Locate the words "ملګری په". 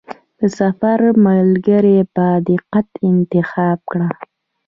1.27-2.25